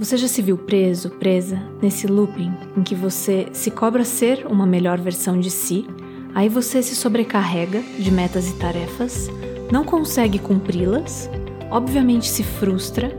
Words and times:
Você 0.00 0.16
já 0.16 0.26
se 0.26 0.40
viu 0.40 0.56
preso, 0.56 1.10
presa, 1.10 1.62
nesse 1.82 2.06
looping 2.06 2.50
em 2.74 2.82
que 2.82 2.94
você 2.94 3.48
se 3.52 3.70
cobra 3.70 4.02
ser 4.02 4.46
uma 4.46 4.64
melhor 4.64 4.98
versão 4.98 5.38
de 5.38 5.50
si, 5.50 5.86
aí 6.34 6.48
você 6.48 6.82
se 6.82 6.96
sobrecarrega 6.96 7.82
de 7.98 8.10
metas 8.10 8.48
e 8.48 8.54
tarefas, 8.54 9.28
não 9.70 9.84
consegue 9.84 10.38
cumpri-las, 10.38 11.28
obviamente 11.70 12.26
se 12.28 12.42
frustra, 12.42 13.14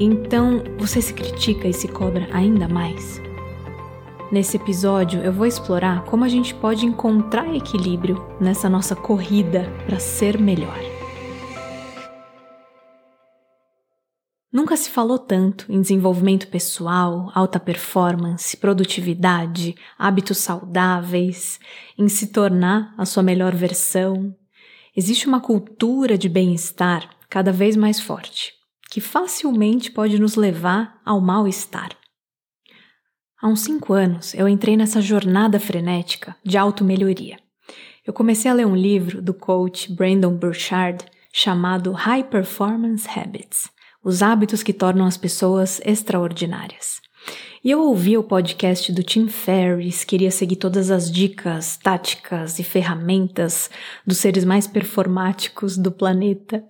então 0.00 0.62
você 0.78 1.02
se 1.02 1.12
critica 1.12 1.68
e 1.68 1.74
se 1.74 1.86
cobra 1.86 2.26
ainda 2.32 2.66
mais? 2.66 3.20
Nesse 4.30 4.56
episódio, 4.56 5.20
eu 5.20 5.34
vou 5.34 5.44
explorar 5.44 6.02
como 6.04 6.24
a 6.24 6.28
gente 6.30 6.54
pode 6.54 6.86
encontrar 6.86 7.54
equilíbrio 7.54 8.24
nessa 8.40 8.70
nossa 8.70 8.96
corrida 8.96 9.70
para 9.84 9.98
ser 9.98 10.40
melhor. 10.40 10.91
Se 14.82 14.90
falou 14.90 15.18
tanto 15.18 15.70
em 15.72 15.80
desenvolvimento 15.80 16.48
pessoal, 16.48 17.30
alta 17.34 17.58
performance, 17.60 18.56
produtividade, 18.56 19.74
hábitos 19.96 20.38
saudáveis, 20.38 21.60
em 21.96 22.08
se 22.08 22.28
tornar 22.28 22.94
a 22.98 23.04
sua 23.06 23.22
melhor 23.22 23.54
versão. 23.54 24.34
Existe 24.96 25.26
uma 25.26 25.40
cultura 25.40 26.18
de 26.18 26.28
bem-estar 26.28 27.08
cada 27.30 27.52
vez 27.52 27.76
mais 27.76 28.00
forte, 28.00 28.52
que 28.90 29.00
facilmente 29.00 29.90
pode 29.90 30.18
nos 30.18 30.34
levar 30.34 31.00
ao 31.04 31.20
mal-estar. 31.20 31.90
Há 33.40 33.48
uns 33.48 33.60
cinco 33.60 33.92
anos 33.92 34.34
eu 34.34 34.48
entrei 34.48 34.76
nessa 34.76 35.00
jornada 35.00 35.58
frenética 35.58 36.36
de 36.44 36.58
auto-melhoria. 36.58 37.38
Eu 38.04 38.12
comecei 38.12 38.50
a 38.50 38.54
ler 38.54 38.66
um 38.66 38.76
livro 38.76 39.22
do 39.22 39.32
coach 39.32 39.92
Brandon 39.92 40.34
Burchard 40.36 41.04
chamado 41.32 41.92
High 41.92 42.24
Performance 42.24 43.08
Habits 43.08 43.70
os 44.04 44.22
hábitos 44.22 44.62
que 44.62 44.72
tornam 44.72 45.06
as 45.06 45.16
pessoas 45.16 45.80
extraordinárias. 45.84 47.00
E 47.64 47.70
eu 47.70 47.80
ouvi 47.80 48.18
o 48.18 48.24
podcast 48.24 48.90
do 48.92 49.04
Tim 49.04 49.28
Ferriss, 49.28 50.02
queria 50.02 50.32
seguir 50.32 50.56
todas 50.56 50.90
as 50.90 51.10
dicas, 51.10 51.76
táticas 51.76 52.58
e 52.58 52.64
ferramentas 52.64 53.70
dos 54.04 54.18
seres 54.18 54.44
mais 54.44 54.66
performáticos 54.66 55.78
do 55.78 55.92
planeta 55.92 56.64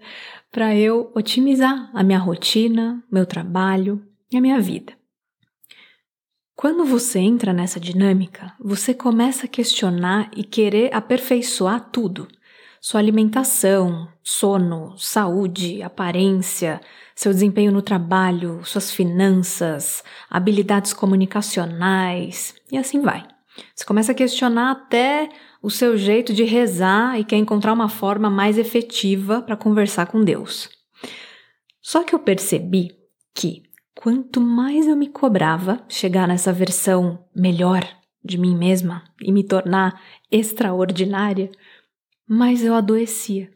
para 0.51 0.77
eu 0.77 1.11
otimizar 1.15 1.91
a 1.95 2.03
minha 2.03 2.19
rotina, 2.19 3.03
meu 3.11 3.25
trabalho 3.25 4.03
e 4.31 4.37
a 4.37 4.41
minha 4.41 4.61
vida. 4.61 4.93
Quando 6.55 6.85
você 6.85 7.19
entra 7.19 7.55
nessa 7.55 7.81
dinâmica, 7.81 8.53
você 8.61 8.93
começa 8.93 9.47
a 9.47 9.49
questionar 9.49 10.31
e 10.37 10.45
querer 10.45 10.95
aperfeiçoar 10.95 11.89
tudo 11.91 12.29
sua 12.83 12.99
alimentação, 12.99 14.09
sono, 14.25 14.99
saúde, 14.99 15.81
aparência, 15.85 16.81
seu 17.15 17.33
desempenho 17.33 17.71
no 17.71 17.81
trabalho, 17.81 18.61
suas 18.65 18.91
finanças, 18.91 20.03
habilidades 20.29 20.93
comunicacionais 20.93 22.57
e 22.73 22.77
assim 22.77 23.01
vai. 23.01 23.25
Você 23.73 23.85
começa 23.85 24.11
a 24.11 24.15
questionar 24.17 24.73
até 24.73 25.29
o 25.63 25.71
seu 25.71 25.97
jeito 25.97 26.35
de 26.35 26.43
rezar 26.43 27.21
e 27.21 27.25
quer 27.25 27.37
encontrar 27.37 27.73
uma 27.73 27.89
forma 27.89 28.29
mais 28.29 28.59
efetiva 28.59 29.41
para 29.41 29.57
conversar 29.57 30.07
com 30.07 30.25
Deus. 30.25 30.69
Só 31.81 32.03
que 32.03 32.13
eu 32.13 32.19
percebi 32.19 32.97
que 33.33 33.63
quanto 33.95 34.41
mais 34.41 34.89
eu 34.89 34.97
me 34.97 35.07
cobrava 35.07 35.85
chegar 35.89 36.27
nessa 36.27 36.53
versão 36.53 37.25
melhor 37.33 37.89
de 38.25 38.37
mim 38.39 38.57
mesma 38.57 39.05
e 39.21 39.31
me 39.31 39.45
tornar 39.45 40.01
extraordinária, 40.33 41.49
mas 42.29 42.65
eu 42.65 42.75
adoecia. 42.75 43.51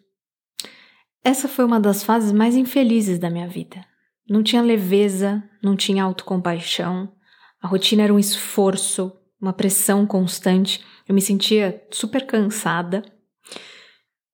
Essa 1.25 1.49
foi 1.49 1.65
uma 1.65 1.81
das 1.81 2.03
fases 2.03 2.33
mais 2.33 2.57
infelizes 2.57 3.19
da 3.19 3.31
minha 3.31 3.49
vida. 3.49 3.85
Não 4.29 4.43
tinha 4.43 4.63
leveza, 4.63 5.43
não 5.63 5.77
tinha 5.77 6.05
autocompaixão, 6.05 7.13
a 7.61 7.67
rotina 7.67 8.03
era 8.03 8.15
um 8.15 8.19
esforço, 8.19 9.13
uma 9.41 9.53
pressão 9.53 10.07
constante, 10.07 10.85
eu 11.09 11.15
me 11.15 11.21
sentia 11.21 11.85
super 11.91 12.27
cansada. 12.27 13.03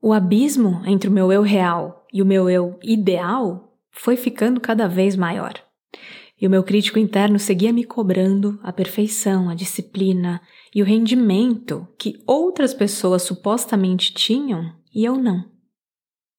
O 0.01 0.13
abismo 0.13 0.83
entre 0.85 1.09
o 1.09 1.13
meu 1.13 1.33
eu 1.33 1.43
real 1.43 2.07
e 2.13 2.21
o 2.21 2.27
meu 2.27 2.51
eu 2.51 2.79
ideal 2.83 3.79
foi 3.91 4.17
ficando 4.17 4.61
cada 4.61 4.89
vez 4.89 5.17
maior. 5.17 5.55
E 6.43 6.47
o 6.49 6.51
meu 6.51 6.65
crítico 6.65 6.99
interno 6.99 7.39
seguia 7.39 7.73
me 7.73 7.85
cobrando 7.85 8.59
a 8.65 8.73
perfeição, 8.73 9.49
a 9.49 9.55
disciplina 9.55 10.43
e 10.75 10.83
o 10.83 10.85
rendimento 10.85 11.87
que 11.97 12.21
outras 12.27 12.75
pessoas 12.75 13.23
supostamente 13.23 14.13
tinham 14.13 14.75
e 14.93 15.05
eu 15.05 15.15
não. 15.15 15.49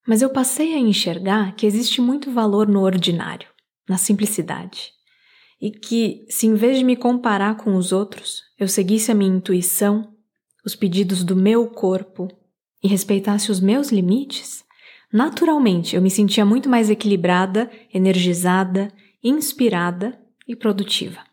Mas 0.05 0.21
eu 0.21 0.29
passei 0.29 0.73
a 0.73 0.77
enxergar 0.77 1.55
que 1.55 1.65
existe 1.65 2.01
muito 2.01 2.29
valor 2.29 2.67
no 2.67 2.81
ordinário, 2.81 3.47
na 3.87 3.95
simplicidade. 3.95 4.91
E 5.61 5.71
que, 5.71 6.25
se 6.27 6.47
em 6.47 6.53
vez 6.53 6.77
de 6.77 6.83
me 6.83 6.97
comparar 6.97 7.55
com 7.55 7.73
os 7.77 7.93
outros, 7.93 8.41
eu 8.59 8.67
seguisse 8.67 9.09
a 9.09 9.15
minha 9.15 9.33
intuição, 9.33 10.13
os 10.65 10.75
pedidos 10.75 11.23
do 11.23 11.33
meu 11.33 11.67
corpo 11.67 12.27
e 12.83 12.89
respeitasse 12.89 13.49
os 13.49 13.61
meus 13.61 13.89
limites, 13.89 14.65
naturalmente 15.13 15.95
eu 15.95 16.01
me 16.01 16.11
sentia 16.11 16.43
muito 16.43 16.67
mais 16.67 16.89
equilibrada, 16.89 17.71
energizada, 17.93 18.91
inspirada 19.23 20.19
e 20.47 20.55
produtiva. 20.55 21.23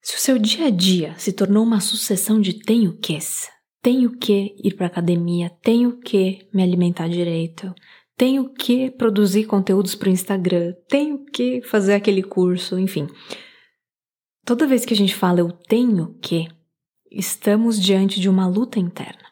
Se 0.00 0.16
o 0.16 0.18
seu 0.18 0.38
dia 0.38 0.66
a 0.66 0.70
dia 0.70 1.14
se 1.18 1.32
tornou 1.32 1.64
uma 1.64 1.80
sucessão 1.80 2.40
de 2.40 2.54
tenho 2.54 2.98
ques, 2.98 3.48
tenho 3.82 4.16
que 4.16 4.54
ir 4.62 4.74
para 4.74 4.86
academia, 4.86 5.50
tenho 5.62 5.98
que 5.98 6.48
me 6.52 6.62
alimentar 6.62 7.08
direito, 7.08 7.74
tenho 8.16 8.52
que 8.52 8.90
produzir 8.90 9.44
conteúdos 9.44 9.94
para 9.94 10.08
o 10.08 10.12
Instagram, 10.12 10.74
tenho 10.88 11.24
que 11.24 11.62
fazer 11.62 11.94
aquele 11.94 12.22
curso, 12.22 12.78
enfim. 12.78 13.08
Toda 14.44 14.66
vez 14.66 14.84
que 14.84 14.94
a 14.94 14.96
gente 14.96 15.14
fala 15.14 15.40
eu 15.40 15.50
tenho 15.50 16.14
que, 16.20 16.48
estamos 17.10 17.80
diante 17.80 18.20
de 18.20 18.28
uma 18.28 18.46
luta 18.46 18.78
interna. 18.78 19.24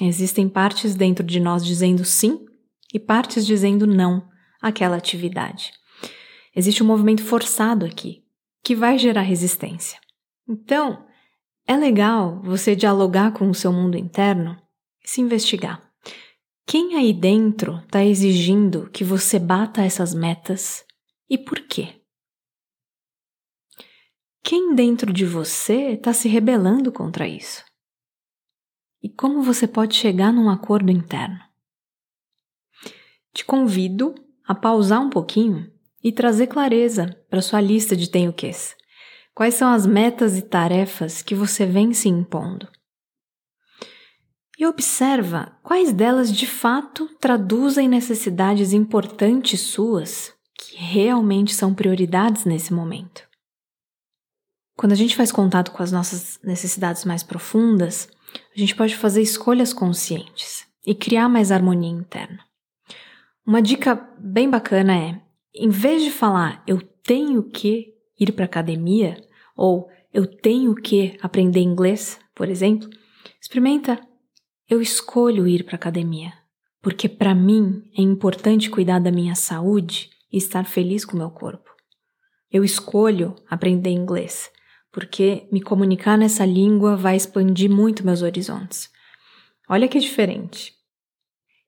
Existem 0.00 0.48
partes 0.48 0.94
dentro 0.94 1.24
de 1.24 1.38
nós 1.38 1.64
dizendo 1.64 2.04
sim 2.04 2.46
e 2.94 2.98
partes 2.98 3.44
dizendo 3.44 3.86
não 3.86 4.26
àquela 4.62 4.96
atividade. 4.96 5.72
Existe 6.54 6.82
um 6.82 6.86
movimento 6.86 7.22
forçado 7.22 7.86
aqui, 7.86 8.24
que 8.62 8.74
vai 8.74 8.98
gerar 8.98 9.22
resistência. 9.22 10.00
Então, 10.48 11.06
é 11.66 11.76
legal 11.76 12.40
você 12.42 12.74
dialogar 12.74 13.32
com 13.32 13.48
o 13.48 13.54
seu 13.54 13.72
mundo 13.72 13.96
interno 13.96 14.60
e 15.04 15.08
se 15.08 15.20
investigar. 15.20 15.80
Quem 16.66 16.96
aí 16.96 17.12
dentro 17.12 17.78
está 17.78 18.04
exigindo 18.04 18.90
que 18.90 19.04
você 19.04 19.38
bata 19.38 19.82
essas 19.82 20.14
metas 20.14 20.84
e 21.28 21.38
por 21.38 21.60
quê? 21.60 22.00
Quem 24.42 24.74
dentro 24.74 25.12
de 25.12 25.24
você 25.24 25.92
está 25.92 26.12
se 26.12 26.28
rebelando 26.28 26.90
contra 26.90 27.28
isso? 27.28 27.64
E 29.02 29.08
como 29.08 29.42
você 29.42 29.68
pode 29.68 29.94
chegar 29.94 30.32
num 30.32 30.50
acordo 30.50 30.90
interno? 30.90 31.38
Te 33.32 33.44
convido 33.44 34.14
a 34.44 34.54
pausar 34.54 35.00
um 35.00 35.08
pouquinho 35.08 35.69
e 36.02 36.12
trazer 36.12 36.46
clareza 36.46 37.16
para 37.28 37.42
sua 37.42 37.60
lista 37.60 37.96
de 37.96 38.08
tenho 38.08 38.32
quês. 38.32 38.74
Quais 39.34 39.54
são 39.54 39.70
as 39.70 39.86
metas 39.86 40.36
e 40.36 40.42
tarefas 40.42 41.22
que 41.22 41.34
você 41.34 41.64
vem 41.64 41.92
se 41.92 42.08
impondo? 42.08 42.68
E 44.58 44.66
observa 44.66 45.56
quais 45.62 45.92
delas 45.92 46.30
de 46.30 46.46
fato 46.46 47.08
traduzem 47.18 47.88
necessidades 47.88 48.72
importantes 48.72 49.60
suas 49.60 50.34
que 50.54 50.76
realmente 50.76 51.54
são 51.54 51.72
prioridades 51.72 52.44
nesse 52.44 52.72
momento. 52.72 53.26
Quando 54.76 54.92
a 54.92 54.96
gente 54.96 55.16
faz 55.16 55.32
contato 55.32 55.72
com 55.72 55.82
as 55.82 55.90
nossas 55.90 56.38
necessidades 56.42 57.04
mais 57.04 57.22
profundas, 57.22 58.08
a 58.54 58.58
gente 58.58 58.74
pode 58.74 58.96
fazer 58.96 59.22
escolhas 59.22 59.72
conscientes 59.72 60.66
e 60.86 60.94
criar 60.94 61.28
mais 61.28 61.50
harmonia 61.50 61.90
interna. 61.90 62.44
Uma 63.46 63.62
dica 63.62 63.96
bem 64.18 64.48
bacana 64.48 64.94
é 64.96 65.20
em 65.54 65.68
vez 65.68 66.02
de 66.02 66.10
falar 66.10 66.62
eu 66.66 66.80
tenho 66.80 67.42
que 67.42 67.94
ir 68.18 68.32
para 68.32 68.44
academia 68.44 69.16
ou 69.56 69.88
eu 70.12 70.26
tenho 70.26 70.74
que 70.74 71.16
aprender 71.22 71.60
inglês, 71.60 72.18
por 72.34 72.48
exemplo, 72.48 72.88
experimenta 73.40 74.00
eu 74.68 74.80
escolho 74.80 75.48
ir 75.48 75.64
para 75.64 75.74
academia, 75.74 76.32
porque 76.80 77.08
para 77.08 77.34
mim 77.34 77.82
é 77.96 78.02
importante 78.02 78.70
cuidar 78.70 79.00
da 79.00 79.10
minha 79.10 79.34
saúde 79.34 80.10
e 80.32 80.36
estar 80.38 80.64
feliz 80.64 81.04
com 81.04 81.16
o 81.16 81.18
meu 81.18 81.30
corpo. 81.30 81.68
Eu 82.50 82.62
escolho 82.64 83.34
aprender 83.48 83.90
inglês, 83.90 84.48
porque 84.92 85.48
me 85.50 85.60
comunicar 85.60 86.16
nessa 86.16 86.46
língua 86.46 86.96
vai 86.96 87.16
expandir 87.16 87.70
muito 87.70 88.06
meus 88.06 88.22
horizontes. 88.22 88.90
Olha 89.68 89.88
que 89.88 89.98
diferente. 89.98 90.72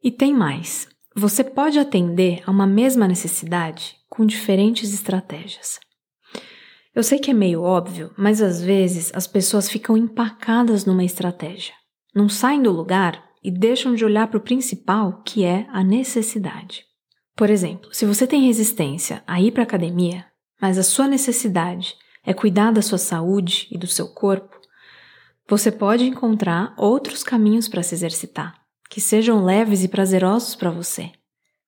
E 0.03 0.11
tem 0.11 0.35
mais. 0.35 0.89
Você 1.15 1.45
pode 1.45 1.79
atender 1.79 2.43
a 2.47 2.51
uma 2.51 2.67
mesma 2.67 3.07
necessidade 3.07 3.97
com 4.09 4.25
diferentes 4.25 4.95
estratégias. 4.95 5.79
Eu 6.95 7.03
sei 7.03 7.19
que 7.19 7.31
é 7.31 7.35
meio 7.35 7.63
óbvio, 7.63 8.13
mas 8.17 8.41
às 8.41 8.63
vezes 8.63 9.11
as 9.15 9.27
pessoas 9.27 9.69
ficam 9.69 9.97
empacadas 9.97 10.85
numa 10.87 11.05
estratégia, 11.05 11.75
não 12.15 12.29
saem 12.29 12.63
do 12.63 12.71
lugar 12.71 13.23
e 13.43 13.51
deixam 13.51 13.95
de 13.95 14.05
olhar 14.05 14.27
para 14.29 14.39
o 14.39 14.43
principal, 14.43 15.23
que 15.23 15.45
é 15.45 15.67
a 15.71 15.83
necessidade. 15.83 16.85
Por 17.37 17.51
exemplo, 17.51 17.93
se 17.93 18.07
você 18.07 18.27
tem 18.27 18.47
resistência 18.47 19.23
a 19.27 19.41
ir 19.41 19.53
para 19.53 19.63
a 19.63 19.65
academia, 19.65 20.25
mas 20.61 20.79
a 20.79 20.83
sua 20.83 21.09
necessidade 21.09 21.95
é 22.25 22.33
cuidar 22.33 22.71
da 22.71 22.83
sua 22.83 22.99
saúde 22.99 23.69
e 23.71 23.77
do 23.77 23.87
seu 23.87 24.09
corpo, 24.09 24.57
você 25.49 25.73
pode 25.73 26.05
encontrar 26.05 26.75
outros 26.79 27.23
caminhos 27.23 27.69
para 27.69 27.83
se 27.83 27.95
exercitar, 27.95 28.62
que 28.93 29.01
sejam 29.01 29.43
leves 29.43 29.83
e 29.83 29.89
prazerosos 29.89 30.55
para 30.55 30.71
você. 30.71 31.11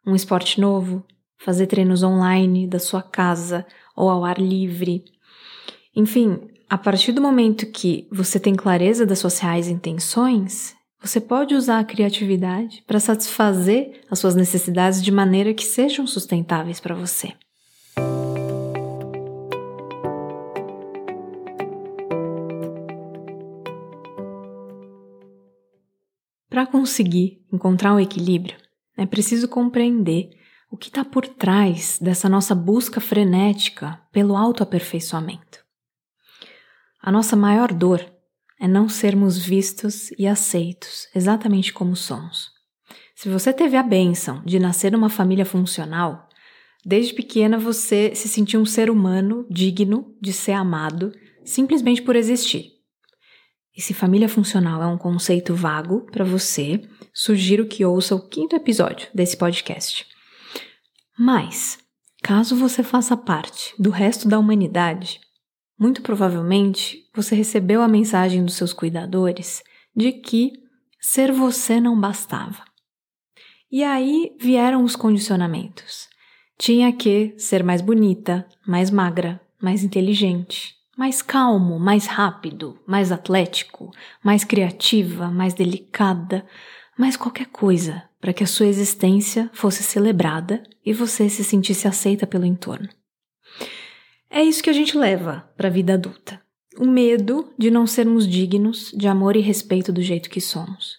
Um 0.06 0.15
esporte 0.15 0.61
novo, 0.61 1.03
fazer 1.38 1.67
treinos 1.67 2.03
online 2.03 2.67
da 2.67 2.79
sua 2.79 3.03
casa 3.03 3.65
ou 3.97 4.11
ao 4.11 4.26
ar 4.26 4.38
livre. 4.38 5.03
Enfim, 5.97 6.38
a 6.69 6.76
partir 6.76 7.12
do 7.12 7.23
momento 7.23 7.65
que 7.65 8.06
você 8.12 8.38
tem 8.38 8.55
clareza 8.55 9.06
das 9.06 9.21
suas 9.21 9.38
reais 9.38 9.69
intenções, 9.69 10.76
você 11.00 11.19
pode 11.19 11.55
usar 11.55 11.79
a 11.79 11.85
criatividade 11.85 12.85
para 12.87 13.00
satisfazer 13.00 14.03
as 14.11 14.19
suas 14.19 14.35
necessidades 14.35 15.03
de 15.03 15.11
maneira 15.11 15.55
que 15.55 15.65
sejam 15.65 16.06
sustentáveis 16.06 16.79
para 16.79 16.94
você. 16.94 17.32
Para 26.55 26.67
conseguir 26.67 27.45
encontrar 27.53 27.93
um 27.93 27.99
equilíbrio, 27.99 28.56
é 28.97 29.05
preciso 29.05 29.49
compreender 29.49 30.31
o 30.71 30.77
que 30.77 30.87
está 30.87 31.05
por 31.05 31.27
trás 31.27 31.99
dessa 32.01 32.29
nossa 32.29 32.55
busca 32.55 33.01
frenética 33.01 34.01
pelo 34.12 34.37
autoaperfeiçoamento. 34.37 35.65
A 37.03 37.11
nossa 37.11 37.35
maior 37.35 37.73
dor 37.73 38.06
é 38.61 38.69
não 38.69 38.89
sermos 38.89 39.37
vistos 39.37 40.12
e 40.17 40.29
aceitos 40.29 41.09
exatamente 41.12 41.73
como 41.73 41.97
somos. 41.97 42.53
Se 43.17 43.29
você 43.29 43.53
teve 43.53 43.77
a 43.77 43.83
bênção 43.83 44.41
de 44.45 44.61
nascer 44.61 44.93
numa 44.93 45.11
família 45.11 45.45
funcional, 45.45 46.29
desde 46.87 47.15
pequena 47.15 47.59
você 47.59 48.15
se 48.15 48.29
sentiu 48.29 48.61
um 48.61 48.65
ser 48.65 48.91
humano 48.91 49.45
digno 49.51 50.15
de 50.23 50.33
ser 50.33 50.53
amado 50.53 51.11
simplesmente 51.45 52.01
por 52.01 52.15
existir. 52.15 52.74
E 53.76 53.82
se 53.82 53.93
família 53.93 54.29
funcional 54.29 54.82
é 54.82 54.87
um 54.87 54.97
conceito 54.97 55.55
vago 55.55 56.03
para 56.12 56.25
você, 56.25 56.81
sugiro 57.12 57.67
que 57.67 57.85
ouça 57.85 58.15
o 58.15 58.29
quinto 58.29 58.55
episódio 58.55 59.09
desse 59.12 59.37
podcast. 59.37 60.06
Mas, 61.19 61.79
caso 62.23 62.55
você 62.56 62.82
faça 62.82 63.17
parte 63.17 63.75
do 63.79 63.91
resto 63.91 64.29
da 64.29 64.38
humanidade, 64.38 65.21
muito 65.79 66.03
provavelmente 66.03 67.05
você 67.15 67.35
recebeu 67.35 67.82
a 67.82 67.88
mensagem 67.88 68.44
dos 68.44 68.55
seus 68.55 68.73
cuidadores 68.73 69.62
de 69.94 70.12
que 70.12 70.53
ser 71.00 71.32
você 71.32 71.81
não 71.81 72.00
bastava. 72.00 72.65
E 73.70 73.82
aí 73.82 74.37
vieram 74.41 74.85
os 74.85 74.94
condicionamentos. 74.94 76.09
Tinha 76.56 76.93
que 76.93 77.35
ser 77.37 77.65
mais 77.65 77.81
bonita, 77.81 78.47
mais 78.67 78.88
magra, 78.88 79.41
mais 79.61 79.82
inteligente, 79.82 80.75
mais 80.96 81.20
calmo, 81.20 81.79
mais 81.79 82.06
rápido, 82.06 82.79
mais 82.87 83.11
atlético, 83.11 83.91
mais 84.23 84.44
criativa, 84.44 85.29
mais 85.29 85.55
delicada, 85.55 86.46
mais 86.96 87.17
qualquer 87.17 87.46
coisa 87.46 88.02
para 88.20 88.32
que 88.32 88.44
a 88.44 88.46
sua 88.46 88.67
existência 88.67 89.50
fosse 89.52 89.82
celebrada 89.82 90.62
e 90.85 90.93
você 90.93 91.29
se 91.29 91.44
sentisse 91.44 91.87
aceita 91.87 92.26
pelo 92.26 92.46
entorno. 92.46 92.88
É 94.31 94.43
isso 94.43 94.62
que 94.62 94.70
a 94.70 94.75
gente 94.75 94.96
leva 94.96 95.49
para 95.56 95.69
a 95.69 95.70
vida 95.70 95.94
adulta. 95.94 96.41
O 96.79 96.87
medo 96.87 97.52
de 97.58 97.70
não 97.70 97.87
sermos 97.87 98.26
dignos 98.26 98.91
de 98.96 99.06
amor 99.06 99.37
e 99.37 99.41
respeito 99.41 99.93
do 99.93 100.02
jeito 100.02 100.31
que 100.31 100.41
somos. 100.41 100.96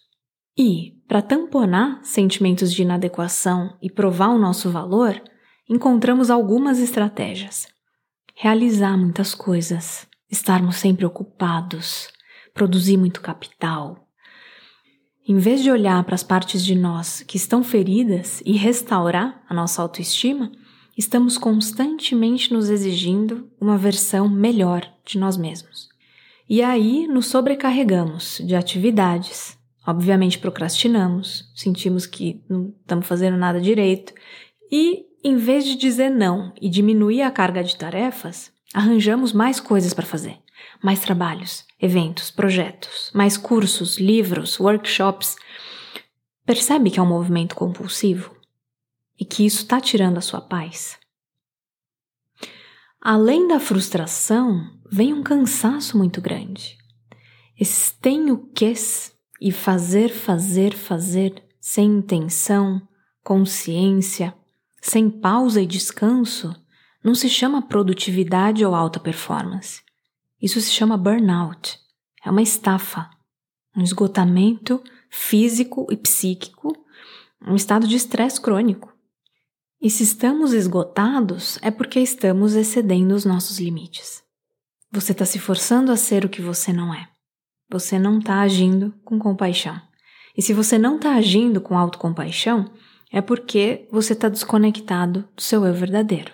E, 0.58 0.94
para 1.08 1.22
tamponar 1.22 2.00
sentimentos 2.04 2.72
de 2.72 2.84
inadequação 2.84 3.78
e 3.82 3.90
provar 3.90 4.30
o 4.30 4.40
nosso 4.40 4.70
valor, 4.70 5.22
encontramos 5.70 6.30
algumas 6.30 6.80
estratégias 6.80 7.75
realizar 8.36 8.98
muitas 8.98 9.34
coisas, 9.34 10.06
estarmos 10.30 10.76
sempre 10.76 11.06
ocupados, 11.06 12.10
produzir 12.54 12.98
muito 12.98 13.22
capital. 13.22 14.10
Em 15.28 15.38
vez 15.38 15.64
de 15.64 15.72
olhar 15.72 16.04
para 16.04 16.16
as 16.16 16.22
partes 16.22 16.64
de 16.64 16.76
nós 16.76 17.24
que 17.24 17.38
estão 17.38 17.64
feridas 17.64 18.42
e 18.46 18.52
restaurar 18.52 19.42
a 19.50 19.54
nossa 19.54 19.82
autoestima, 19.82 20.52
estamos 20.98 21.38
constantemente 21.38 22.54
nos 22.54 22.70
exigindo 22.70 23.50
uma 23.60 23.78
versão 23.78 24.30
melhor 24.30 24.86
de 25.06 25.18
nós 25.18 25.38
mesmos. 25.38 25.88
E 26.48 26.62
aí 26.62 27.08
nos 27.08 27.28
sobrecarregamos 27.28 28.42
de 28.46 28.54
atividades, 28.54 29.58
obviamente 29.88 30.38
procrastinamos, 30.38 31.52
sentimos 31.56 32.06
que 32.06 32.44
não 32.50 32.76
estamos 32.82 33.08
fazendo 33.08 33.38
nada 33.38 33.60
direito 33.62 34.14
e 34.72 35.06
em 35.28 35.38
vez 35.38 35.66
de 35.66 35.76
dizer 35.76 36.12
não 36.12 36.54
e 36.62 36.70
diminuir 36.70 37.24
a 37.24 37.32
carga 37.32 37.64
de 37.64 37.76
tarefas, 37.76 38.52
arranjamos 38.72 39.34
mais 39.34 39.60
coisas 39.60 39.92
para 39.92 40.06
fazer. 40.06 40.38
Mais 40.84 41.00
trabalhos, 41.00 41.66
eventos, 41.82 42.30
projetos, 42.30 43.10
mais 43.12 43.36
cursos, 43.36 43.98
livros, 43.98 44.60
workshops. 44.60 45.36
Percebe 46.46 46.92
que 46.92 47.00
é 47.00 47.02
um 47.02 47.08
movimento 47.08 47.56
compulsivo? 47.56 48.36
E 49.20 49.26
que 49.26 49.44
isso 49.44 49.64
está 49.64 49.82
tirando 49.82 50.20
a 50.20 50.22
sua 50.22 50.42
paz? 50.42 51.00
Além 53.02 53.48
da 53.48 53.60
frustração, 53.60 54.78
vem 54.92 55.12
um 55.12 55.24
cansaço 55.24 55.98
muito 55.98 56.22
grande. 56.22 56.78
Esses 57.60 57.90
tenho 57.90 58.38
ques 58.54 59.12
e 59.42 59.52
fazer, 59.52 60.10
fazer, 60.10 60.76
fazer 60.76 61.44
sem 61.60 61.98
intenção, 61.98 62.80
consciência, 63.24 64.36
sem 64.86 65.10
pausa 65.10 65.60
e 65.60 65.66
descanso, 65.66 66.56
não 67.04 67.16
se 67.16 67.28
chama 67.28 67.68
produtividade 67.68 68.64
ou 68.64 68.76
alta 68.76 69.00
performance. 69.00 69.82
Isso 70.40 70.62
se 70.62 70.72
chama 70.72 70.96
burnout. 70.96 71.80
É 72.24 72.30
uma 72.30 72.44
estafa, 72.44 73.10
um 73.76 73.82
esgotamento 73.82 74.84
físico 75.10 75.88
e 75.90 75.98
psíquico, 75.98 76.72
um 77.42 77.56
estado 77.56 77.88
de 77.88 77.96
estresse 77.96 78.40
crônico. 78.40 78.94
E 79.82 79.90
se 79.90 80.04
estamos 80.04 80.54
esgotados, 80.54 81.58
é 81.64 81.72
porque 81.72 82.00
estamos 82.00 82.54
excedendo 82.54 83.16
os 83.16 83.26
nossos 83.26 83.60
limites. 83.60 84.24
Você 84.92 85.14
está 85.14 85.26
se 85.26 85.40
forçando 85.40 85.92
a 85.92 85.98
ser 85.98 86.26
o 86.26 86.30
que 86.30 86.44
você 86.44 86.72
não 86.72 86.94
é. 86.94 87.10
Você 87.72 87.98
não 87.98 88.20
está 88.20 88.42
agindo 88.42 88.94
com 89.04 89.18
compaixão. 89.18 89.82
E 90.38 90.44
se 90.44 90.54
você 90.54 90.78
não 90.78 90.98
está 90.98 91.16
agindo 91.16 91.60
com 91.60 91.76
autocompaixão, 91.76 92.72
é 93.16 93.22
porque 93.22 93.88
você 93.90 94.12
está 94.12 94.28
desconectado 94.28 95.22
do 95.34 95.42
seu 95.42 95.66
eu 95.66 95.74
verdadeiro. 95.74 96.34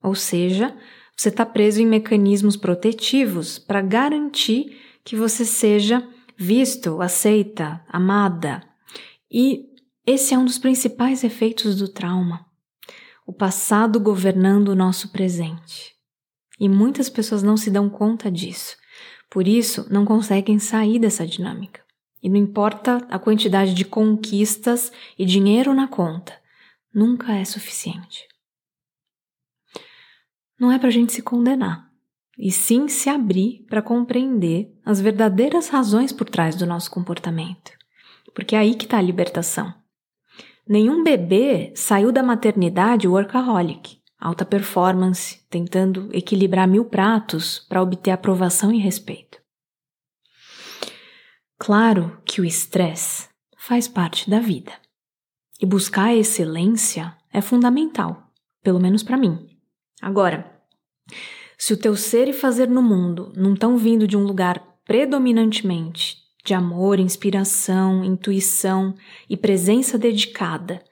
Ou 0.00 0.14
seja, 0.14 0.72
você 1.16 1.28
está 1.28 1.44
preso 1.44 1.82
em 1.82 1.86
mecanismos 1.88 2.56
protetivos 2.56 3.58
para 3.58 3.82
garantir 3.82 4.80
que 5.02 5.16
você 5.16 5.44
seja 5.44 6.08
visto, 6.36 7.02
aceita, 7.02 7.84
amada. 7.88 8.62
E 9.28 9.64
esse 10.06 10.32
é 10.32 10.38
um 10.38 10.44
dos 10.44 10.56
principais 10.56 11.24
efeitos 11.24 11.74
do 11.74 11.88
trauma. 11.88 12.46
O 13.26 13.32
passado 13.32 13.98
governando 13.98 14.68
o 14.68 14.76
nosso 14.76 15.08
presente. 15.08 15.96
E 16.60 16.68
muitas 16.68 17.10
pessoas 17.10 17.42
não 17.42 17.56
se 17.56 17.72
dão 17.72 17.90
conta 17.90 18.30
disso. 18.30 18.76
Por 19.28 19.48
isso, 19.48 19.84
não 19.90 20.04
conseguem 20.04 20.60
sair 20.60 21.00
dessa 21.00 21.26
dinâmica. 21.26 21.87
E 22.22 22.28
não 22.28 22.36
importa 22.36 23.06
a 23.08 23.18
quantidade 23.18 23.74
de 23.74 23.84
conquistas 23.84 24.92
e 25.18 25.24
dinheiro 25.24 25.72
na 25.72 25.86
conta, 25.86 26.32
nunca 26.92 27.32
é 27.34 27.44
suficiente. 27.44 28.26
Não 30.58 30.72
é 30.72 30.78
para 30.78 30.88
a 30.88 30.92
gente 30.92 31.12
se 31.12 31.22
condenar, 31.22 31.88
e 32.36 32.50
sim 32.50 32.88
se 32.88 33.08
abrir 33.08 33.64
para 33.68 33.82
compreender 33.82 34.72
as 34.84 35.00
verdadeiras 35.00 35.68
razões 35.68 36.12
por 36.12 36.28
trás 36.28 36.56
do 36.56 36.66
nosso 36.66 36.90
comportamento. 36.90 37.72
Porque 38.34 38.54
é 38.54 38.58
aí 38.58 38.74
que 38.74 38.84
está 38.84 38.98
a 38.98 39.02
libertação. 39.02 39.74
Nenhum 40.68 41.02
bebê 41.02 41.72
saiu 41.74 42.12
da 42.12 42.22
maternidade 42.22 43.08
workaholic, 43.08 43.98
alta 44.20 44.44
performance, 44.44 45.44
tentando 45.48 46.10
equilibrar 46.12 46.68
mil 46.68 46.84
pratos 46.84 47.60
para 47.68 47.82
obter 47.82 48.10
aprovação 48.10 48.72
e 48.72 48.78
respeito. 48.78 49.37
Claro 51.58 52.20
que 52.24 52.40
o 52.40 52.44
estresse 52.44 53.28
faz 53.56 53.88
parte 53.88 54.30
da 54.30 54.38
vida. 54.38 54.72
E 55.60 55.66
buscar 55.66 56.04
a 56.04 56.14
excelência 56.14 57.16
é 57.32 57.40
fundamental, 57.40 58.30
pelo 58.62 58.78
menos 58.78 59.02
para 59.02 59.16
mim. 59.16 59.58
Agora, 60.00 60.62
se 61.58 61.72
o 61.72 61.76
teu 61.76 61.96
ser 61.96 62.28
e 62.28 62.32
fazer 62.32 62.68
no 62.68 62.80
mundo 62.80 63.32
não 63.36 63.54
estão 63.54 63.76
vindo 63.76 64.06
de 64.06 64.16
um 64.16 64.22
lugar 64.22 64.64
predominantemente 64.84 66.16
de 66.44 66.54
amor, 66.54 67.00
inspiração, 67.00 68.04
intuição 68.04 68.94
e 69.28 69.36
presença 69.36 69.98
dedicada, 69.98 70.82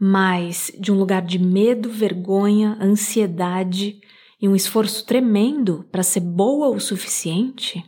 mas 0.00 0.72
de 0.80 0.90
um 0.90 0.98
lugar 0.98 1.22
de 1.22 1.38
medo, 1.38 1.90
vergonha, 1.90 2.76
ansiedade 2.80 4.00
e 4.40 4.48
um 4.48 4.56
esforço 4.56 5.04
tremendo 5.06 5.86
para 5.92 6.02
ser 6.02 6.20
boa 6.20 6.68
o 6.68 6.80
suficiente, 6.80 7.84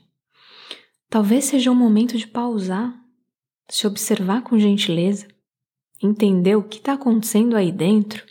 Talvez 1.11 1.47
seja 1.47 1.71
o 1.71 1.75
momento 1.75 2.19
de 2.19 2.27
pausar, 2.27 2.95
se 3.67 3.87
observar 3.87 4.43
com 4.43 4.59
gentileza, 4.59 5.27
entender 6.03 6.55
o 6.55 6.63
que 6.63 6.77
está 6.77 6.93
acontecendo 6.93 7.57
aí 7.57 7.73
dentro 7.73 8.23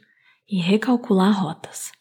e 0.47 0.59
recalcular 0.59 1.43
rotas. 1.43 1.91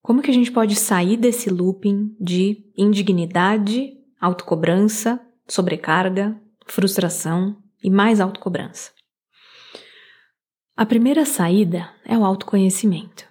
Como 0.00 0.22
que 0.22 0.30
a 0.30 0.34
gente 0.34 0.52
pode 0.52 0.76
sair 0.76 1.16
desse 1.16 1.50
looping 1.50 2.16
de 2.20 2.64
indignidade, 2.78 3.92
autocobrança, 4.20 5.20
sobrecarga, 5.48 6.40
frustração 6.64 7.56
e 7.82 7.90
mais 7.90 8.20
autocobrança? 8.20 8.92
A 10.74 10.86
primeira 10.86 11.26
saída 11.26 11.90
é 12.02 12.16
o 12.16 12.24
autoconhecimento. 12.24 13.24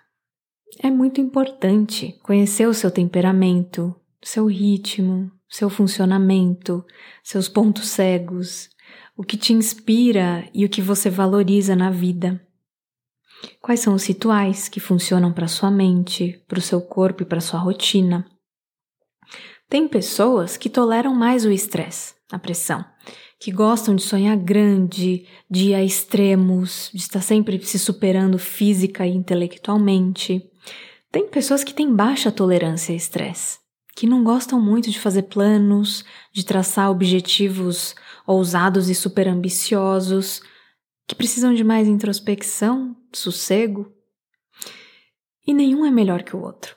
É 0.80 0.92
muito 0.92 1.20
importante 1.20 2.20
conhecer 2.22 2.68
o 2.68 2.74
seu 2.74 2.92
temperamento, 2.92 3.96
seu 4.24 4.46
ritmo, 4.46 5.32
seu 5.50 5.68
funcionamento, 5.68 6.86
seus 7.24 7.50
pontos 7.50 7.90
cegos, 7.90 8.70
o 9.18 9.24
que 9.24 9.38
te 9.38 9.54
inspira 9.54 10.48
e 10.54 10.64
o 10.66 10.70
que 10.70 10.84
você 10.84 11.10
valoriza 11.10 11.76
na 11.76 11.90
vida. 11.90 12.40
Quais 13.60 13.80
são 13.80 13.96
os 13.96 14.06
rituais 14.06 14.70
que 14.70 14.80
funcionam 14.80 15.34
para 15.34 15.48
sua 15.48 15.72
mente, 15.72 16.44
para 16.48 16.60
o 16.60 16.62
seu 16.62 16.80
corpo 16.80 17.24
e 17.24 17.26
para 17.26 17.42
sua 17.42 17.60
rotina? 17.60 18.24
Tem 19.68 19.88
pessoas 19.88 20.58
que 20.58 20.70
toleram 20.70 21.16
mais 21.16 21.44
o 21.44 21.52
estresse, 21.52 22.14
a 22.32 22.38
pressão, 22.38 22.86
que 23.42 23.52
gostam 23.52 23.96
de 23.96 24.04
sonhar 24.04 24.38
grande, 24.38 25.26
de 25.50 25.70
ir 25.70 25.74
a 25.74 25.84
extremos, 25.84 26.92
de 26.94 27.02
estar 27.02 27.22
sempre 27.22 27.60
se 27.66 27.80
superando 27.80 28.38
física 28.38 29.04
e 29.08 29.10
intelectualmente. 29.10 30.48
Tem 31.12 31.28
pessoas 31.28 31.64
que 31.64 31.74
têm 31.74 31.92
baixa 31.92 32.32
tolerância 32.32 32.94
a 32.94 32.96
estresse, 32.96 33.58
que 33.96 34.06
não 34.06 34.24
gostam 34.24 34.62
muito 34.62 34.92
de 34.92 35.00
fazer 35.00 35.24
planos, 35.24 36.06
de 36.32 36.46
traçar 36.46 36.92
objetivos 36.92 37.96
ousados 38.28 38.90
e 38.90 38.94
super 38.94 39.28
ambiciosos, 39.28 40.44
que 41.08 41.16
precisam 41.16 41.52
de 41.52 41.64
mais 41.64 41.88
introspecção, 41.88 42.96
sossego. 43.12 43.92
E 45.48 45.52
nenhum 45.52 45.84
é 45.84 45.90
melhor 45.90 46.22
que 46.22 46.36
o 46.36 46.44
outro. 46.44 46.76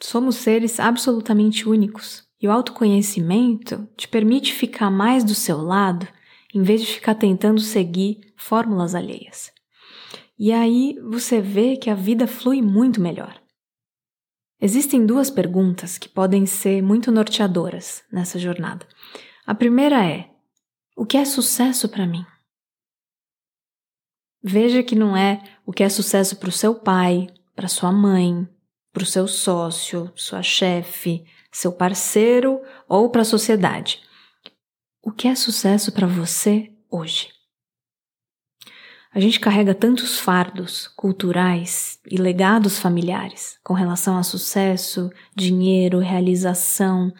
Somos 0.00 0.36
seres 0.36 0.78
absolutamente 0.78 1.68
únicos 1.68 2.23
e 2.40 2.48
o 2.48 2.50
autoconhecimento 2.52 3.88
te 3.96 4.06
permite 4.08 4.52
ficar 4.52 4.90
mais 4.90 5.24
do 5.24 5.34
seu 5.34 5.62
lado 5.62 6.06
em 6.54 6.62
vez 6.62 6.82
de 6.82 6.86
ficar 6.86 7.14
tentando 7.14 7.60
seguir 7.60 8.32
fórmulas 8.36 8.94
alheias. 8.94 9.52
E 10.38 10.52
aí 10.52 10.98
você 11.10 11.40
vê 11.40 11.76
que 11.76 11.90
a 11.90 11.94
vida 11.94 12.26
flui 12.26 12.60
muito 12.60 13.00
melhor. 13.00 13.40
Existem 14.60 15.04
duas 15.04 15.30
perguntas 15.30 15.98
que 15.98 16.08
podem 16.08 16.46
ser 16.46 16.82
muito 16.82 17.12
norteadoras 17.12 18.02
nessa 18.10 18.38
jornada. 18.38 18.86
A 19.46 19.54
primeira 19.54 20.04
é: 20.04 20.30
o 20.96 21.04
que 21.04 21.16
é 21.16 21.24
sucesso 21.24 21.88
para 21.88 22.06
mim? 22.06 22.24
Veja 24.42 24.82
que 24.82 24.94
não 24.94 25.16
é 25.16 25.42
o 25.66 25.72
que 25.72 25.82
é 25.82 25.88
sucesso 25.88 26.36
para 26.36 26.48
o 26.48 26.52
seu 26.52 26.74
pai, 26.74 27.26
para 27.54 27.68
sua 27.68 27.90
mãe, 27.90 28.48
para 28.92 29.02
o 29.02 29.06
seu 29.06 29.26
sócio, 29.26 30.12
sua 30.14 30.42
chefe, 30.42 31.24
seu 31.54 31.70
parceiro 31.70 32.60
ou 32.88 33.08
para 33.08 33.22
a 33.22 33.24
sociedade. 33.24 34.02
O 35.00 35.12
que 35.12 35.28
é 35.28 35.36
sucesso 35.36 35.92
para 35.92 36.06
você 36.06 36.72
hoje? 36.90 37.28
A 39.12 39.20
gente 39.20 39.38
carrega 39.38 39.72
tantos 39.72 40.18
fardos 40.18 40.88
culturais 40.88 42.00
e 42.10 42.16
legados 42.16 42.80
familiares 42.80 43.56
com 43.62 43.72
relação 43.72 44.18
a 44.18 44.24
sucesso, 44.24 45.12
dinheiro, 45.36 46.00
realização, 46.00 47.14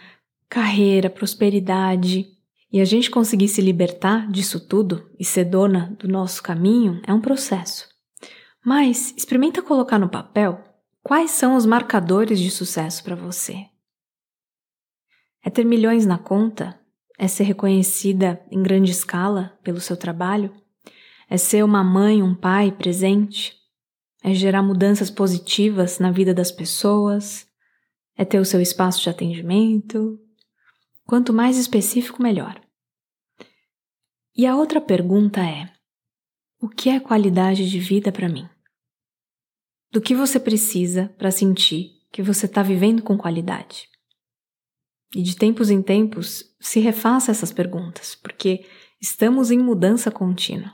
carreira, 0.48 1.08
prosperidade. 1.08 2.26
E 2.72 2.80
a 2.80 2.84
gente 2.84 3.08
conseguir 3.08 3.46
se 3.46 3.60
libertar 3.60 4.28
disso 4.28 4.58
tudo 4.58 5.08
e 5.16 5.24
ser 5.24 5.44
dona 5.44 5.94
do 5.96 6.08
nosso 6.08 6.42
caminho 6.42 7.00
é 7.06 7.14
um 7.14 7.20
processo. 7.20 7.88
Mas 8.66 9.14
experimenta 9.16 9.62
colocar 9.62 10.00
no 10.00 10.08
papel 10.08 10.60
quais 11.04 11.30
são 11.30 11.54
os 11.54 11.64
marcadores 11.64 12.40
de 12.40 12.50
sucesso 12.50 13.04
para 13.04 13.14
você. 13.14 13.66
É 15.44 15.50
ter 15.50 15.62
milhões 15.62 16.06
na 16.06 16.16
conta? 16.16 16.80
É 17.18 17.28
ser 17.28 17.44
reconhecida 17.44 18.42
em 18.50 18.62
grande 18.62 18.90
escala 18.90 19.56
pelo 19.62 19.78
seu 19.78 19.94
trabalho? 19.94 20.50
É 21.28 21.36
ser 21.36 21.62
uma 21.62 21.84
mãe, 21.84 22.22
um 22.22 22.34
pai 22.34 22.72
presente? 22.72 23.54
É 24.22 24.32
gerar 24.32 24.62
mudanças 24.62 25.10
positivas 25.10 25.98
na 25.98 26.10
vida 26.10 26.32
das 26.32 26.50
pessoas? 26.50 27.46
É 28.16 28.24
ter 28.24 28.40
o 28.40 28.44
seu 28.44 28.58
espaço 28.58 29.02
de 29.02 29.10
atendimento? 29.10 30.18
Quanto 31.04 31.30
mais 31.30 31.58
específico, 31.58 32.22
melhor. 32.22 32.58
E 34.34 34.46
a 34.46 34.56
outra 34.56 34.80
pergunta 34.80 35.40
é: 35.42 35.70
o 36.58 36.68
que 36.68 36.88
é 36.88 36.98
qualidade 36.98 37.68
de 37.68 37.78
vida 37.78 38.10
para 38.10 38.30
mim? 38.30 38.48
Do 39.92 40.00
que 40.00 40.14
você 40.14 40.40
precisa 40.40 41.14
para 41.18 41.30
sentir 41.30 41.90
que 42.10 42.22
você 42.22 42.46
está 42.46 42.62
vivendo 42.62 43.02
com 43.02 43.18
qualidade? 43.18 43.93
E 45.14 45.22
de 45.22 45.36
tempos 45.36 45.70
em 45.70 45.80
tempos, 45.80 46.44
se 46.58 46.80
refaça 46.80 47.30
essas 47.30 47.52
perguntas, 47.52 48.16
porque 48.16 48.66
estamos 49.00 49.50
em 49.50 49.58
mudança 49.58 50.10
contínua. 50.10 50.72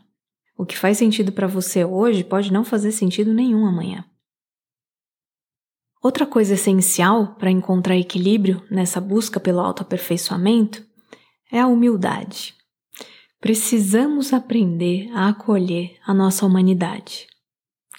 O 0.57 0.65
que 0.65 0.77
faz 0.77 0.99
sentido 0.99 1.33
para 1.33 1.47
você 1.47 1.85
hoje 1.85 2.25
pode 2.25 2.53
não 2.53 2.65
fazer 2.65 2.93
sentido 2.93 3.35
nenhum 3.35 3.67
amanhã. 3.67 4.05
Outra 6.03 6.25
coisa 6.25 6.55
essencial 6.55 7.35
para 7.35 7.51
encontrar 7.51 7.97
equilíbrio 7.97 8.63
nessa 8.71 9.01
busca 9.01 9.39
pelo 9.39 9.61
autoaperfeiçoamento 9.61 10.83
é 11.53 11.61
a 11.61 11.67
humildade. 11.67 12.55
Precisamos 13.39 14.33
aprender 14.33 15.11
a 15.13 15.29
acolher 15.29 15.99
a 16.07 16.15
nossa 16.15 16.47
humanidade, 16.47 17.27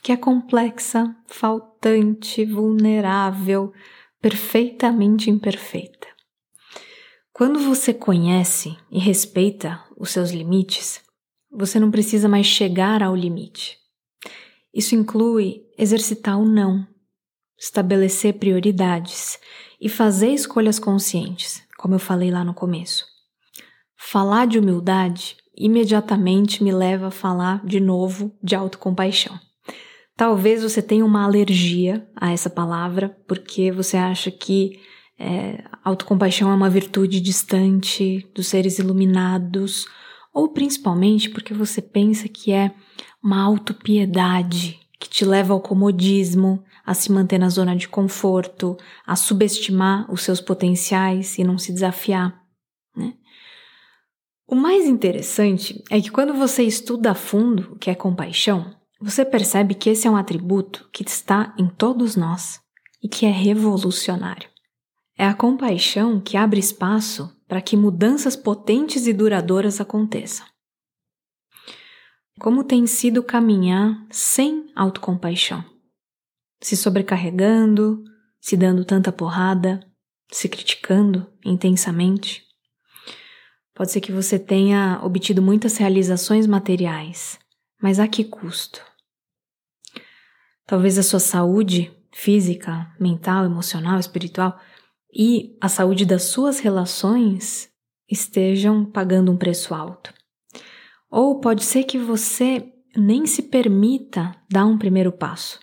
que 0.01 0.12
é 0.12 0.17
complexa, 0.17 1.15
faltante, 1.27 2.45
vulnerável, 2.45 3.71
perfeitamente 4.19 5.29
imperfeita. 5.29 6.10
Quando 7.33 7.59
você 7.59 7.93
conhece 7.93 8.77
e 8.91 9.00
respeita 9.00 9.81
os 9.97 10.11
seus 10.11 10.31
limites, 10.31 11.01
você 11.50 11.79
não 11.79 11.89
precisa 11.89 12.27
mais 12.27 12.45
chegar 12.45 13.01
ao 13.01 13.15
limite. 13.15 13.77
Isso 14.73 14.95
inclui 14.95 15.63
exercitar 15.77 16.38
o 16.39 16.45
não, 16.45 16.85
estabelecer 17.57 18.33
prioridades 18.33 19.39
e 19.79 19.88
fazer 19.88 20.29
escolhas 20.29 20.77
conscientes, 20.77 21.63
como 21.77 21.95
eu 21.95 22.00
falei 22.00 22.31
lá 22.31 22.43
no 22.43 22.53
começo. 22.53 23.05
Falar 23.97 24.45
de 24.45 24.59
humildade 24.59 25.38
imediatamente 25.55 26.63
me 26.63 26.71
leva 26.71 27.07
a 27.07 27.11
falar 27.11 27.65
de 27.65 27.79
novo 27.79 28.35
de 28.43 28.55
autocompaixão. 28.55 29.39
Talvez 30.17 30.63
você 30.63 30.81
tenha 30.81 31.05
uma 31.05 31.23
alergia 31.23 32.07
a 32.15 32.31
essa 32.31 32.50
palavra, 32.50 33.17
porque 33.27 33.71
você 33.71 33.97
acha 33.97 34.29
que 34.29 34.79
é, 35.17 35.63
autocompaixão 35.83 36.50
é 36.51 36.53
uma 36.53 36.69
virtude 36.69 37.19
distante 37.19 38.27
dos 38.33 38.47
seres 38.47 38.79
iluminados, 38.79 39.88
ou 40.33 40.50
principalmente 40.50 41.29
porque 41.29 41.53
você 41.53 41.81
pensa 41.81 42.27
que 42.27 42.51
é 42.51 42.73
uma 43.23 43.41
autopiedade 43.41 44.79
que 45.00 45.09
te 45.09 45.25
leva 45.25 45.53
ao 45.53 45.59
comodismo, 45.59 46.63
a 46.85 46.93
se 46.93 47.11
manter 47.11 47.39
na 47.39 47.50
zona 47.50 47.75
de 47.75 47.88
conforto, 47.88 48.77
a 49.05 49.15
subestimar 49.15 50.11
os 50.11 50.21
seus 50.21 50.39
potenciais 50.39 51.38
e 51.38 51.43
não 51.43 51.57
se 51.57 51.73
desafiar. 51.73 52.39
Né? 52.95 53.13
O 54.47 54.55
mais 54.55 54.85
interessante 54.85 55.83
é 55.89 56.00
que 56.01 56.11
quando 56.11 56.33
você 56.33 56.63
estuda 56.63 57.11
a 57.11 57.15
fundo 57.15 57.73
o 57.73 57.75
que 57.77 57.89
é 57.89 57.95
compaixão, 57.95 58.75
você 59.00 59.25
percebe 59.25 59.73
que 59.73 59.89
esse 59.89 60.07
é 60.07 60.11
um 60.11 60.15
atributo 60.15 60.88
que 60.91 61.03
está 61.03 61.55
em 61.57 61.67
todos 61.67 62.15
nós 62.15 62.59
e 63.01 63.07
que 63.07 63.25
é 63.25 63.31
revolucionário. 63.31 64.50
É 65.21 65.25
a 65.27 65.35
compaixão 65.35 66.19
que 66.19 66.35
abre 66.35 66.59
espaço 66.59 67.31
para 67.47 67.61
que 67.61 67.77
mudanças 67.77 68.35
potentes 68.35 69.05
e 69.05 69.13
duradouras 69.13 69.79
aconteçam. 69.79 70.47
Como 72.39 72.63
tem 72.63 72.87
sido 72.87 73.21
caminhar 73.21 74.03
sem 74.09 74.71
autocompaixão? 74.75 75.63
Se 76.59 76.75
sobrecarregando, 76.75 78.03
se 78.39 78.57
dando 78.57 78.83
tanta 78.83 79.11
porrada, 79.11 79.87
se 80.31 80.49
criticando 80.49 81.31
intensamente? 81.45 82.43
Pode 83.75 83.91
ser 83.91 84.01
que 84.01 84.11
você 84.11 84.39
tenha 84.39 84.99
obtido 85.03 85.39
muitas 85.39 85.77
realizações 85.77 86.47
materiais, 86.47 87.37
mas 87.79 87.99
a 87.99 88.07
que 88.07 88.23
custo? 88.23 88.83
Talvez 90.65 90.97
a 90.97 91.03
sua 91.03 91.19
saúde 91.19 91.95
física, 92.11 92.91
mental, 92.99 93.45
emocional, 93.45 93.99
espiritual 93.99 94.59
e 95.13 95.57
a 95.59 95.67
saúde 95.67 96.05
das 96.05 96.23
suas 96.23 96.59
relações 96.59 97.69
estejam 98.09 98.85
pagando 98.85 99.31
um 99.31 99.37
preço 99.37 99.73
alto. 99.73 100.13
Ou 101.09 101.39
pode 101.39 101.63
ser 101.63 101.83
que 101.83 101.97
você 101.97 102.71
nem 102.95 103.25
se 103.25 103.43
permita 103.43 104.35
dar 104.49 104.65
um 104.65 104.77
primeiro 104.77 105.11
passo, 105.11 105.59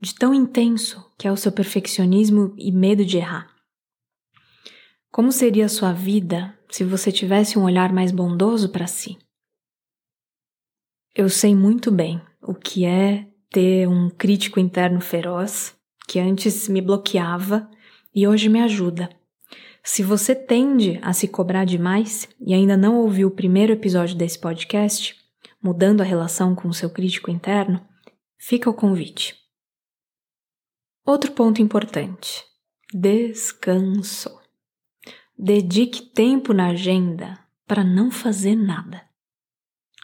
de 0.00 0.14
tão 0.14 0.34
intenso 0.34 1.12
que 1.18 1.26
é 1.26 1.32
o 1.32 1.36
seu 1.36 1.52
perfeccionismo 1.52 2.54
e 2.58 2.72
medo 2.72 3.04
de 3.04 3.18
errar. 3.18 3.48
Como 5.10 5.30
seria 5.30 5.66
a 5.66 5.68
sua 5.68 5.92
vida 5.92 6.56
se 6.70 6.84
você 6.84 7.12
tivesse 7.12 7.58
um 7.58 7.64
olhar 7.64 7.92
mais 7.92 8.10
bondoso 8.10 8.70
para 8.70 8.86
si? 8.86 9.18
Eu 11.14 11.28
sei 11.28 11.54
muito 11.54 11.90
bem 11.90 12.20
o 12.40 12.54
que 12.54 12.84
é 12.84 13.28
ter 13.50 13.86
um 13.86 14.08
crítico 14.08 14.58
interno 14.58 15.00
feroz 15.00 15.76
que 16.08 16.18
antes 16.18 16.68
me 16.68 16.80
bloqueava 16.80 17.70
e 18.14 18.26
hoje 18.26 18.48
me 18.48 18.60
ajuda. 18.60 19.08
Se 19.82 20.02
você 20.02 20.34
tende 20.34 20.98
a 21.02 21.12
se 21.12 21.26
cobrar 21.26 21.64
demais 21.64 22.28
e 22.40 22.54
ainda 22.54 22.76
não 22.76 22.98
ouviu 22.98 23.28
o 23.28 23.32
primeiro 23.32 23.72
episódio 23.72 24.16
desse 24.16 24.38
podcast, 24.38 25.16
mudando 25.60 26.00
a 26.00 26.04
relação 26.04 26.54
com 26.54 26.68
o 26.68 26.74
seu 26.74 26.88
crítico 26.88 27.30
interno, 27.30 27.84
fica 28.38 28.70
o 28.70 28.74
convite. 28.74 29.36
Outro 31.04 31.32
ponto 31.32 31.60
importante: 31.60 32.44
descanso. 32.92 34.40
Dedique 35.36 36.02
tempo 36.02 36.52
na 36.52 36.68
agenda 36.68 37.38
para 37.66 37.82
não 37.82 38.10
fazer 38.10 38.54
nada. 38.54 39.02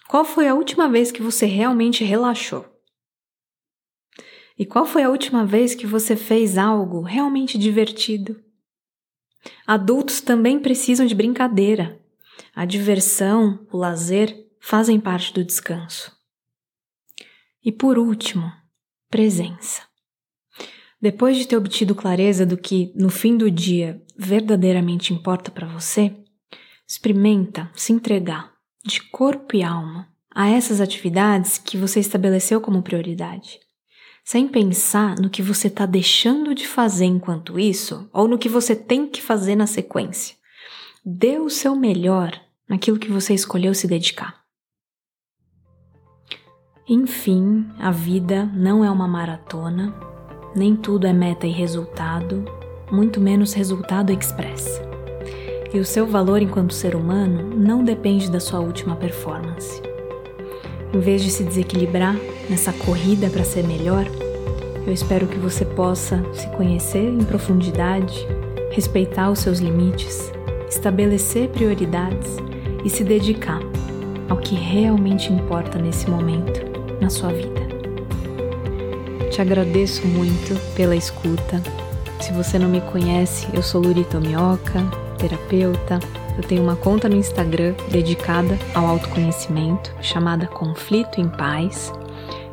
Qual 0.08 0.24
foi 0.24 0.48
a 0.48 0.54
última 0.54 0.88
vez 0.88 1.12
que 1.12 1.22
você 1.22 1.46
realmente 1.46 2.02
relaxou? 2.02 2.66
E 4.58 4.66
qual 4.66 4.84
foi 4.84 5.04
a 5.04 5.10
última 5.10 5.46
vez 5.46 5.72
que 5.72 5.86
você 5.86 6.16
fez 6.16 6.58
algo 6.58 7.00
realmente 7.00 7.56
divertido? 7.56 8.42
Adultos 9.64 10.20
também 10.20 10.58
precisam 10.58 11.06
de 11.06 11.14
brincadeira. 11.14 12.00
A 12.52 12.64
diversão, 12.64 13.64
o 13.70 13.76
lazer 13.76 14.36
fazem 14.60 14.98
parte 14.98 15.32
do 15.32 15.44
descanso. 15.44 16.12
E 17.64 17.70
por 17.70 17.98
último, 17.98 18.50
presença. 19.08 19.82
Depois 21.00 21.36
de 21.36 21.46
ter 21.46 21.56
obtido 21.56 21.94
clareza 21.94 22.44
do 22.44 22.56
que, 22.56 22.92
no 22.96 23.10
fim 23.10 23.36
do 23.36 23.48
dia, 23.48 24.02
verdadeiramente 24.16 25.14
importa 25.14 25.52
para 25.52 25.68
você, 25.68 26.12
experimenta 26.84 27.70
se 27.74 27.92
entregar 27.92 28.52
de 28.84 29.02
corpo 29.02 29.54
e 29.54 29.62
alma 29.62 30.08
a 30.34 30.48
essas 30.48 30.80
atividades 30.80 31.58
que 31.58 31.76
você 31.76 32.00
estabeleceu 32.00 32.60
como 32.60 32.82
prioridade 32.82 33.60
sem 34.28 34.46
pensar 34.46 35.18
no 35.18 35.30
que 35.30 35.40
você 35.40 35.68
está 35.68 35.86
deixando 35.86 36.54
de 36.54 36.68
fazer 36.68 37.06
enquanto 37.06 37.58
isso 37.58 38.06
ou 38.12 38.28
no 38.28 38.36
que 38.36 38.46
você 38.46 38.76
tem 38.76 39.06
que 39.06 39.22
fazer 39.22 39.56
na 39.56 39.66
sequência. 39.66 40.36
Dê 41.02 41.38
o 41.38 41.48
seu 41.48 41.74
melhor 41.74 42.38
naquilo 42.68 42.98
que 42.98 43.10
você 43.10 43.32
escolheu 43.32 43.72
se 43.72 43.88
dedicar. 43.88 44.42
Enfim, 46.86 47.66
a 47.78 47.90
vida 47.90 48.44
não 48.54 48.84
é 48.84 48.90
uma 48.90 49.08
maratona, 49.08 49.94
nem 50.54 50.76
tudo 50.76 51.06
é 51.06 51.12
meta 51.14 51.46
e 51.46 51.50
resultado, 51.50 52.44
muito 52.92 53.22
menos 53.22 53.54
resultado 53.54 54.12
express. 54.12 54.78
E 55.72 55.78
o 55.78 55.86
seu 55.86 56.06
valor 56.06 56.42
enquanto 56.42 56.74
ser 56.74 56.94
humano 56.94 57.56
não 57.56 57.82
depende 57.82 58.30
da 58.30 58.40
sua 58.40 58.60
última 58.60 58.94
performance. 58.94 59.87
Em 60.92 61.00
vez 61.00 61.22
de 61.22 61.30
se 61.30 61.44
desequilibrar 61.44 62.16
nessa 62.48 62.72
corrida 62.72 63.28
para 63.28 63.44
ser 63.44 63.62
melhor, 63.62 64.06
eu 64.86 64.92
espero 64.92 65.26
que 65.26 65.38
você 65.38 65.64
possa 65.64 66.24
se 66.32 66.46
conhecer 66.56 67.04
em 67.04 67.22
profundidade, 67.24 68.26
respeitar 68.70 69.30
os 69.30 69.40
seus 69.40 69.58
limites, 69.58 70.32
estabelecer 70.68 71.48
prioridades 71.50 72.36
e 72.84 72.88
se 72.88 73.04
dedicar 73.04 73.60
ao 74.30 74.38
que 74.38 74.54
realmente 74.54 75.30
importa 75.30 75.78
nesse 75.78 76.08
momento 76.08 76.60
na 77.00 77.10
sua 77.10 77.32
vida. 77.32 77.68
Te 79.30 79.42
agradeço 79.42 80.06
muito 80.06 80.58
pela 80.74 80.96
escuta. 80.96 81.62
Se 82.20 82.32
você 82.32 82.58
não 82.58 82.68
me 82.68 82.80
conhece, 82.80 83.46
eu 83.52 83.62
sou 83.62 83.82
Luri 83.82 84.04
Tomioka, 84.04 84.82
terapeuta, 85.18 85.98
eu 86.38 86.44
tenho 86.44 86.62
uma 86.62 86.76
conta 86.76 87.08
no 87.08 87.16
Instagram 87.16 87.74
dedicada 87.90 88.56
ao 88.72 88.86
autoconhecimento, 88.86 89.92
chamada 90.00 90.46
Conflito 90.46 91.20
em 91.20 91.28
Paz. 91.28 91.92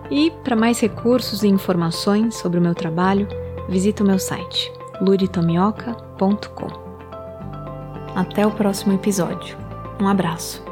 E 0.09 0.31
para 0.43 0.55
mais 0.55 0.79
recursos 0.79 1.43
e 1.43 1.47
informações 1.47 2.35
sobre 2.35 2.59
o 2.59 2.61
meu 2.61 2.73
trabalho, 2.73 3.27
visita 3.69 4.03
o 4.03 4.07
meu 4.07 4.19
site 4.19 4.73
luritomioca.com. 5.01 6.67
Até 8.15 8.47
o 8.47 8.51
próximo 8.51 8.93
episódio. 8.93 9.57
Um 9.99 10.07
abraço. 10.07 10.64